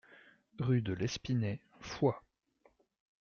[0.57, 2.23] Rue de l'Espinet, Foix